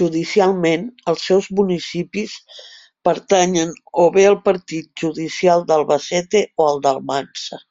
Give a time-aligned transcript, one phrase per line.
[0.00, 2.36] Judicialment els seus municipis
[3.10, 7.62] pertanyen o bé al partit judicial d'Albacete o al d'Almansa.